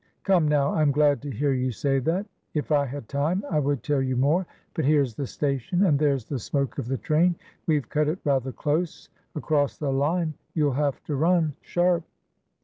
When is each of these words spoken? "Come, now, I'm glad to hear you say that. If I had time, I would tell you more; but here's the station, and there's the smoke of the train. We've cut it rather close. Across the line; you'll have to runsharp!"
"Come, 0.23 0.47
now, 0.47 0.69
I'm 0.73 0.91
glad 0.91 1.21
to 1.21 1.29
hear 1.29 1.53
you 1.53 1.71
say 1.71 1.99
that. 1.99 2.25
If 2.55 2.71
I 2.71 2.87
had 2.87 3.07
time, 3.07 3.43
I 3.51 3.59
would 3.59 3.83
tell 3.83 4.01
you 4.01 4.15
more; 4.17 4.47
but 4.73 4.83
here's 4.83 5.13
the 5.13 5.27
station, 5.27 5.85
and 5.85 5.99
there's 5.99 6.25
the 6.25 6.39
smoke 6.39 6.79
of 6.79 6.87
the 6.87 6.97
train. 6.97 7.35
We've 7.67 7.87
cut 7.87 8.07
it 8.07 8.17
rather 8.25 8.51
close. 8.51 9.09
Across 9.35 9.77
the 9.77 9.93
line; 9.93 10.33
you'll 10.55 10.73
have 10.73 11.03
to 11.03 11.13
runsharp!" 11.13 12.01